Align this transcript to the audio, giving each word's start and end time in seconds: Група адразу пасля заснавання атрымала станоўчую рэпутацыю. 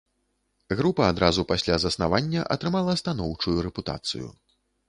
Група 0.79 1.01
адразу 1.11 1.45
пасля 1.51 1.75
заснавання 1.85 2.47
атрымала 2.57 2.99
станоўчую 3.03 3.55
рэпутацыю. 3.67 4.27